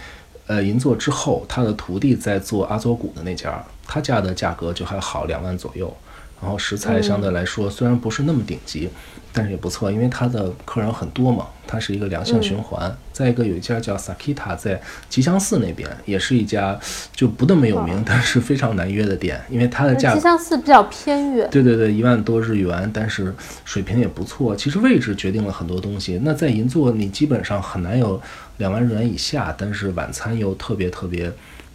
[0.46, 5.92] 呃银座之后，他的徒弟在做阿佐谷的那家，他家的价格就还好两万左右，
[6.42, 8.90] 然后食材相对来说虽然不是那么顶级。
[9.38, 12.96] 但是也不错，因为它的客人很多嘛，它是一个良性循环。
[13.12, 16.80] 再一个，有一家叫 Sakita 在吉祥寺那边，也是一家
[17.14, 20.16] 就不那么有名， 但是非常难约的店，因为它的价格。
[20.16, 21.50] 吉祥寺比较偏远。
[21.52, 24.56] 对对对，一万多日元，但是水平也不错。
[24.56, 26.18] 其实位置决定了很多东西。
[26.24, 28.22] 那在银座，你基本上很难有
[28.60, 31.30] 两万日元以下，但是晚餐又特别特别，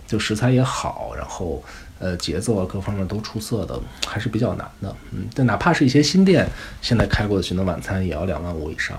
[0.06, 1.62] 就食材也好，然后。
[2.00, 4.96] 呃，节奏啊，各方面都出色的，还是比较难的。
[5.12, 6.48] 嗯，但哪怕是一些新店，
[6.80, 8.98] 现在开过去的晚餐也要两万五以上。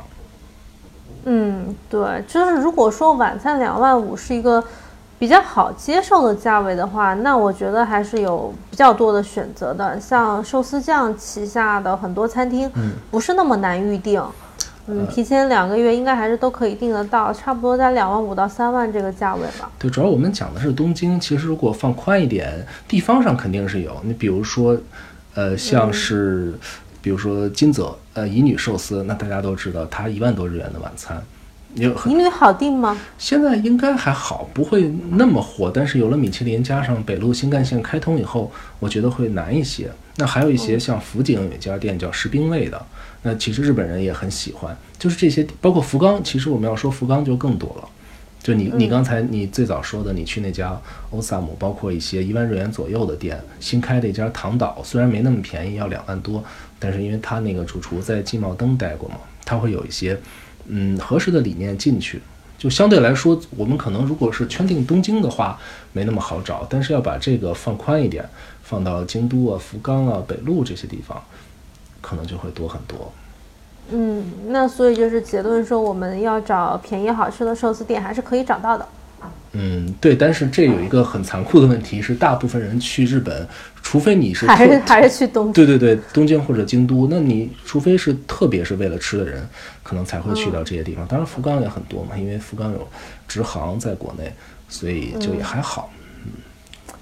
[1.25, 4.63] 嗯，对，就是如果说晚餐两万五是一个
[5.17, 9.99] 比较好接受的价位的话，那我觉得还是有比较多的选择的。
[9.99, 14.19] 像寿司酱旗下的很多餐厅，嗯，不是那么难预定。
[14.19, 14.31] 嗯，
[15.07, 19.69] 提前两个月应该还是都可以订得到，差不多在两万五到三万这个价位吧。
[19.79, 23.99] 对，主要我们讲的是东京，其实如果放宽一点，地方上肯定是有。
[24.03, 24.77] 你比如说，
[25.33, 26.53] 呃，像是，
[27.01, 31.21] 比如说金泽，呃，乙女寿司，那大家都知道，它一万多日元的晚餐，
[31.75, 32.97] 有乙女好订吗？
[33.17, 35.71] 现在应该还好，不会那么火。
[35.73, 39.89] 但是有了米其林，加上北陆新干线开通以后，我觉得会难一些。
[40.17, 42.85] 那还有一些像福井有一家店叫石兵卫的。
[43.23, 46.23] 那其实日本人也很喜欢，就是这些，包括福冈。
[46.23, 47.87] 其实我们要说福冈就更多了，
[48.41, 50.75] 就你你刚才你最早说的，你去那家
[51.11, 56.43] 欧萨姆，包括一些一万日元左右的店，新开的一家唐岛，虽然没那么便宜，要两万多，
[56.79, 60.19] 但是因为他那个主厨在金茂登待过嘛，他会有一些
[60.65, 62.21] 嗯合适的理念进去，
[62.57, 65.59] 就相对来说，我们可能如果是圈定东京的话，
[65.93, 68.27] 没那么好找，但是要把这个放宽一点，
[68.63, 71.21] 放到京都啊、福冈啊、北陆这些地方。
[72.03, 73.13] 可能就会多很多。
[73.91, 78.87] 嗯，那所以就是结论说，我们要找便宜好吃的寿司店还是可以找到的。
[79.53, 83.47] 嗯，对，但是这有一个很残酷的问题是，大部分人去日本，
[83.81, 89.45] 除非你是还是还是去东京，对对对，东京或者京都，那你除非是特别是为了吃的人，
[89.83, 91.05] 可能才会去到这些地方。
[91.07, 92.87] 当然，福冈也很多嘛，因为福冈有
[93.27, 94.33] 直航在国内，
[94.69, 95.89] 所以就也还好。
[95.93, 95.97] 嗯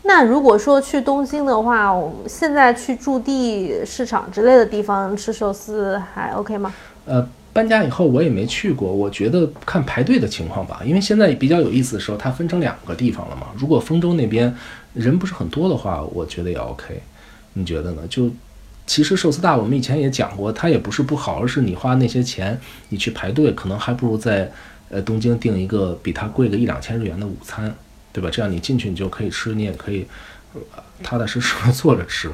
[0.02, 1.94] 那如果说去东京的话，
[2.26, 6.74] 现在去驻地市场之类的地方吃寿司还 OK 吗？
[7.06, 10.82] 呃，搬家以后我也没去过，我觉得看排队的情况吧。
[10.86, 13.48] 因为现在比较有意思的时候，它分成两个地方了嘛。
[13.58, 14.54] 如果丰州那边
[14.94, 17.02] 人不是很多的话，我觉得也 OK。
[17.54, 18.02] 你觉得呢？
[18.10, 18.30] 就
[18.86, 22.60] 其实寿司大，我们以前也讲过，它也不是不好，而是你花那些钱，
[22.90, 24.52] 你去排队，可能还不如在
[24.90, 27.74] 呃东京订一个比它贵个一两千日元的午餐。
[28.12, 28.30] 对吧？
[28.32, 30.04] 这样你进去你就可以吃，你也可以
[30.56, 30.60] 呃
[31.04, 32.28] 踏踏实实的坐着吃。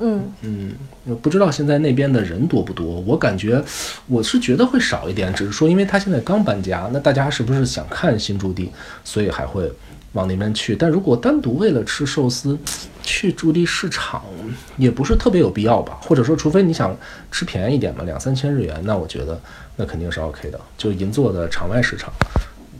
[0.00, 0.74] 嗯嗯，
[1.22, 3.00] 不知道现在那边的人多不多？
[3.06, 3.62] 我感觉
[4.06, 8.72] 我是觉得会少一点，只是说因为他现在刚搬家，那大家是不是想看新驻地，
[9.04, 9.70] 所以还会
[10.12, 10.74] 往那边去？
[10.74, 12.58] 但如果单独为了吃寿司
[13.02, 14.22] 去驻地市场，
[14.76, 15.98] 也不是特别有必要吧？
[16.02, 16.96] 或者说，除非你想
[17.30, 19.40] 吃便宜一点嘛，两三千日元，那我觉得
[19.76, 22.12] 那肯定是 OK 的，就银座的场外市场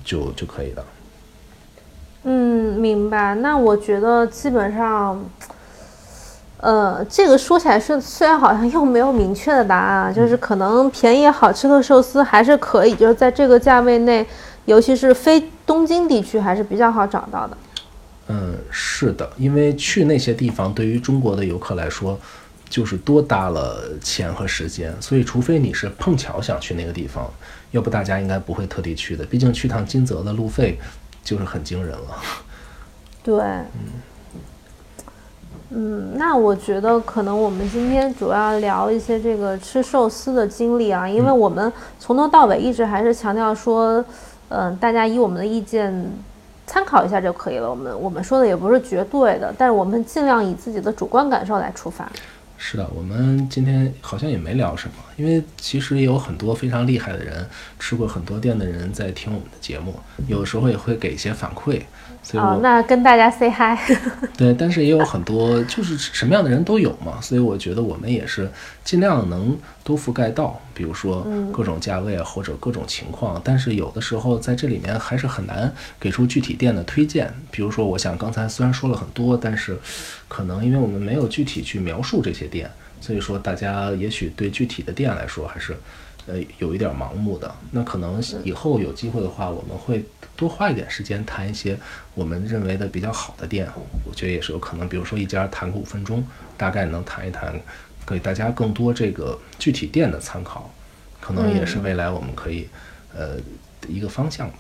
[0.05, 0.85] 就就可以的。
[2.25, 3.35] 嗯，明白。
[3.35, 5.23] 那我觉得基本上，
[6.65, 14.27] 呃，这个说起来是虽然好像又没有明确的答案，就是可能便宜好吃的寿司还是可以，就是在这个价位内，
[14.65, 17.57] 尤其是非东京地区还是比较好找到的。
[18.29, 22.19] 嗯，是的，因为去那些地方对于中国的游客来说，
[22.71, 27.31] 就是多搭了钱和时间，所以除非你是碰巧想去那个地方，
[27.73, 29.23] 要不大家应该不会特地去的。
[29.27, 30.79] 毕竟去趟金泽的路费
[31.23, 32.23] 就是很惊人了。
[33.23, 34.01] 对，嗯，
[36.17, 44.05] 那我觉得可能我们今天主要聊一些这个吃寿司的经历啊，因为我们从头到尾一直还是强调说，
[44.49, 45.93] 嗯、大家以我们的意见
[46.67, 47.69] 参考一下就可以了。
[47.69, 52.09] 我们我们说的也不是绝对的，但是我们尽量以自己的主观感受来出发。
[52.57, 57.45] 是的，我们今天好像也没聊什么，因为其实也有很多非常厉害的人，
[57.79, 59.95] 吃过很多店的人在听我们的节目，
[60.29, 61.83] 有时候也会给一些反馈，
[62.25, 63.79] 所以我、啊，那跟大家 say hi。
[64.37, 68.51] 对，但是也有很多就是什么样的人都有嘛，所以我觉得我们也是
[68.83, 75.71] 尽量能都覆盖到，比如说各种价位啊或者各种情况，但是有的时候在这里面还是很难
[76.01, 77.33] 给出具体店的推荐。
[77.51, 79.79] 比如说，我想刚才虽然说了很多，但是
[80.27, 82.71] 可能因为我们没有具体去描述这些店，
[83.03, 85.77] 所以说大家也许对具体的店来说还是
[86.27, 87.55] 呃有一点盲目的。
[87.71, 90.05] 那可能以后有机会的话，我们会
[90.37, 91.79] 多花一点时间谈一些
[92.15, 93.69] 我们认为的比较好的店，
[94.05, 94.89] 我觉得也是有可能。
[94.89, 97.55] 比如说一家谈个五分钟，大概能谈一谈，
[98.07, 100.71] 给大家更多这个具体店的参考，
[101.21, 102.69] 可能也是未来我们可以
[103.15, 103.37] 呃
[103.81, 104.55] 的一个方向吧。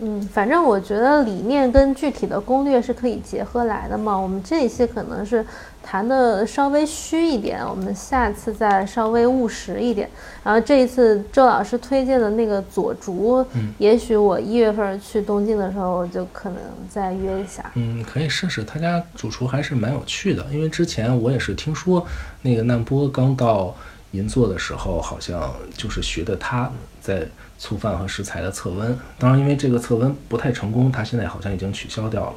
[0.00, 4.16] 嗯，反正我觉得理念跟具体的攻略是可以结合来的嘛。
[4.16, 5.44] 我们这一期可能是
[5.82, 10.08] 谈的稍微虚一点，我们下次再稍微务实一点。
[10.42, 13.44] 然后这一次周老师推荐的那个左竹，
[13.78, 17.70] 也许我一月份去东京的时候就可能再约一下。
[17.74, 20.44] 嗯，可以试试，他家主厨还是蛮有趣的。
[20.50, 22.06] 因为之前我也是听说，
[22.40, 23.74] 那个难波刚到
[24.12, 26.70] 银座的时候，好像就是学的他
[27.00, 27.26] 在
[27.60, 28.98] 醋饭和食材的测温。
[29.18, 32.34] 当然，因为这个测温不太成功，他现在好像已经取消掉了。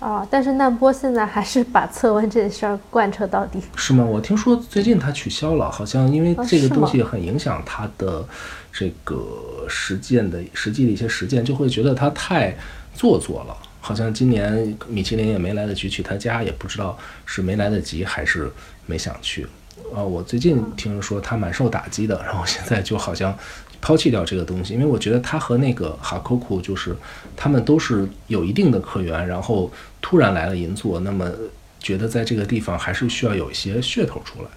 [0.00, 3.60] 哦、但是难波现在还是把测温这事儿贯彻到底。
[3.74, 4.04] 是吗？
[4.04, 8.24] 我听说最近他取消了，好像因为啊这个东西很影响他的
[8.72, 12.56] 这个实践的实际的一些实践，就会觉得他太
[12.94, 13.56] 做作了。
[13.80, 16.96] 好像今年米其林也没来得及去他家，也不知道
[17.26, 18.48] 是没来得及还是
[18.86, 19.48] 没想去。
[19.94, 23.36] 啊，我最近听说他蛮受打击的，然后现在就好像
[23.80, 26.96] 抛弃掉这个东西，因为我觉得他和那个哈库库就是
[27.36, 29.70] 他们都是有一定的客源，然后
[30.00, 31.30] 突然来了银座，那么
[31.78, 34.48] 觉得在这个地方还是需要有一些噱头出来。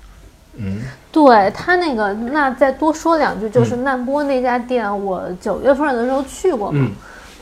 [0.57, 6.79] 嗯，对他那个，那再多说两句，就是难波那家店，我九月份的时候去过嘛。
[6.81, 6.91] 嗯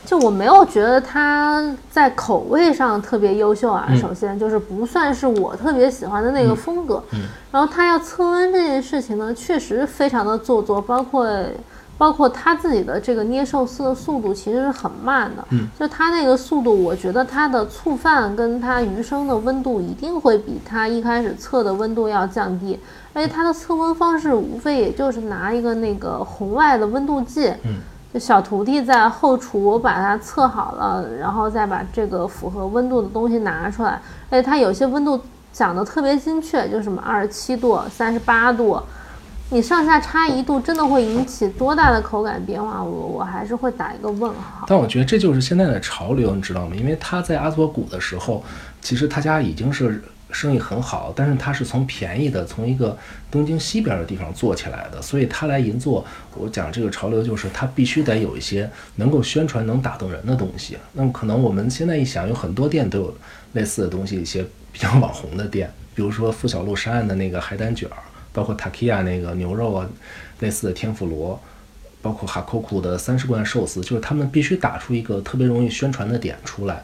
[0.05, 7.03] 就我没有觉得它在口味上特别优秀啊，嗯首先就是不算是我特别喜欢的那个风格。
[7.11, 7.19] 嗯
[7.51, 11.27] 然后他要测温这件事情呢，确实非常的做作，包括
[11.97, 15.43] 包括他自己的这个捏寿司的速度其实是很慢的。
[15.49, 22.79] 嗯，就他那个速度，我觉得他的醋饭跟他鱼生的温度一定会比他一开始测的温度要降低，
[23.13, 27.51] 而且他的测温方式无非也就是拿一个那个红外的温度计。
[28.17, 34.01] 小徒弟在后厨把它测好了，然后再把这个符合温度的东西拿出来。
[34.29, 38.81] 而且它有些温度讲的特别精确，就什么二十七度、三十八度，
[39.51, 42.83] 你上下差一度真的会引起多大的口感变化？
[42.83, 44.65] 我我还是会打一个问号。
[44.67, 46.75] 但我觉得这就是现在的潮流，你知道吗？
[46.75, 48.43] 因为他在阿佐谷的时候，
[48.81, 50.01] 其实他家已经是
[50.31, 52.97] 生意很好，但是他是从便宜的，从一个
[53.31, 56.05] 东京西边的地方做起来的，所以他来银座，
[56.35, 60.77] 我讲这个潮流就是他必须得有一些能够宣传、能打动人的东西。
[60.93, 63.17] 那么可能我们现在一想，有很多店都有
[63.53, 67.89] 类似的东西，一些比较网红的店，比如说富小路山岸的那个海胆卷，
[68.31, 69.89] 包括 Takia 那个牛肉啊，
[70.39, 71.39] 类似的天妇罗。
[72.01, 76.81] 包括哈扣库的三十罐寿司，就是他们必须打出一个特别容易宣传的点出来，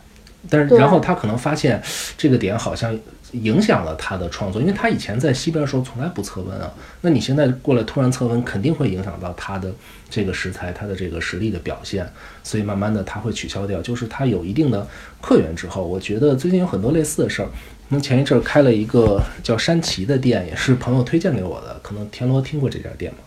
[0.49, 1.81] 但是然后他可能发现
[2.17, 2.93] 这个点好像
[3.41, 6.71] 影响了他的创作，因为他以前在西边的时候从来不测温啊，
[7.01, 9.71] 那你现在过来突然测温，肯定会影响到他的
[10.09, 12.07] 这个食材、他的这个实力的表现，
[12.43, 14.87] 所以慢慢的他会取消掉，就是他有一定的
[15.21, 17.49] 客源之后，我觉得最近有很多类似的事儿。
[17.89, 23.19] 那前一阵儿开了一个叫山崎的店，也是朋友推荐给我的，可能田螺听过这家店吗？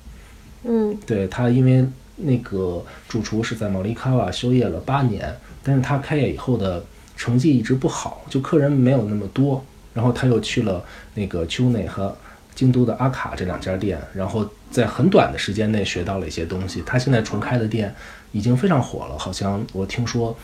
[0.65, 1.87] 嗯，对他，因为
[2.17, 5.33] 那个主厨是在毛利卡瓦休业了八年，
[5.63, 6.85] 但是他开业以后的
[7.17, 9.65] 成绩一直不好，就客人没有那么多。
[9.99, 10.80] 然后他又去了
[11.14, 12.16] 那个秋内和
[12.55, 16.80] 京都的阿卡这两家店，然后在很短的时间内学到了一些东西。
[16.86, 17.92] 他现在重开的店
[18.30, 20.38] 已经非常火了，好像我听说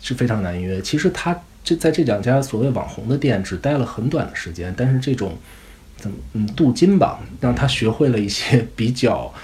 [0.00, 0.80] 是非常难约。
[0.80, 5.36] 其实他这在这两家所谓网红的店只待了很短的时间，但是这种
[5.96, 9.34] 怎么嗯镀金吧，让他学会了一些比较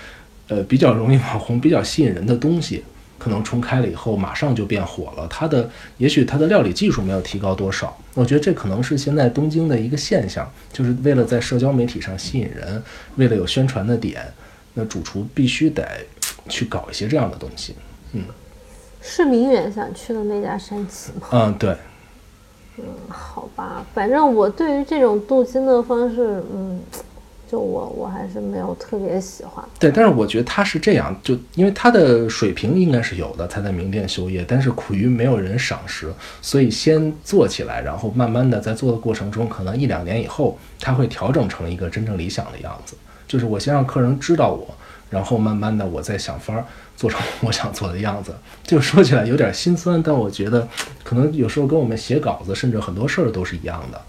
[0.46, 2.84] 呃比较容易网红、比较吸引人的东西。
[3.20, 5.28] 可能重开了以后马上就变火了。
[5.28, 12.82] 它的也许它的料理技术没有提高多少，我觉得这可能是现在东京的一个现象，就是为了在社交媒体上吸引人，
[13.16, 14.26] 为了有宣传的点，
[14.74, 15.86] 那主厨必须得
[16.48, 17.76] 去搞一些这样的东西。
[18.12, 18.24] 嗯
[19.02, 21.28] 是明远想去的那家山崎吗？
[21.30, 21.76] 嗯，对，
[22.76, 26.80] 嗯好吧，反正我对于这种镀金的方式，嗯，
[27.50, 29.64] 就我我还是没有特别喜欢。
[29.78, 42.94] 对，但是我觉得他是这样，就因为他的水平应该是有的，他在名店修业，但是苦于没有人赏识，所以先做起来，然后慢慢的在做的过程中，可能一两年以后，他会调整成一个真正理想的样子。
[43.26, 44.72] 就是我先让客人知道我，
[45.08, 46.64] 然后慢慢的我再想法儿
[46.96, 48.32] 做成我想做的样子。
[48.62, 50.68] 就说起来有点心酸，但我觉得
[51.02, 54.00] 可能有时候跟我们写稿子，甚至很多事儿都是一样的。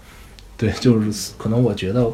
[0.56, 2.08] 对，就是可能我觉得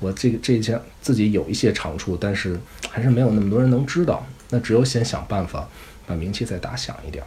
[0.00, 2.58] 我这个这一项自己有一些长处，但是
[2.90, 4.24] 还是没有那么多人能知道。
[4.50, 5.68] 那只有先想办法
[6.06, 7.24] 把名气再打响一点。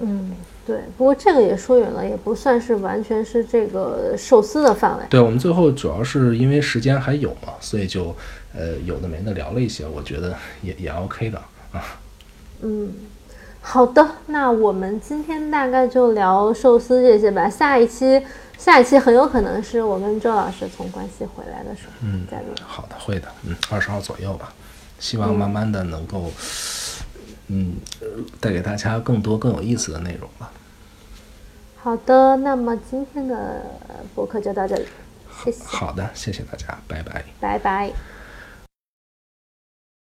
[0.00, 0.32] 嗯，
[0.66, 0.80] 对。
[0.96, 5.04] 不过这个也说远了，也不算是完全是这个寿司的范围。
[5.10, 8.14] 对我们最后主要是因为时间还有嘛，所以就
[8.54, 11.38] 呃有的没的聊了一些，我觉得也也 OK 的
[11.72, 11.98] 啊。
[12.62, 12.92] 嗯，
[13.60, 17.48] 好的，那我们今天大概就聊寿司这些吧。
[17.48, 18.22] 下一期，
[18.58, 22.46] 下一期很有可能是我跟周老师从关西回来的时候，嗯再录。
[22.66, 24.52] 好的，会的，嗯，二十号左右吧，
[24.98, 26.32] 希望慢慢的能够，
[27.48, 28.06] 嗯，呃
[28.40, 30.50] 带给大家更多更有意思的内容吧。
[31.82, 33.62] 好的，那么今天的
[34.14, 34.86] 博客就到这里，
[35.44, 37.24] 谢谢，好的，谢谢大家，拜拜。
[37.38, 38.15] 拜拜。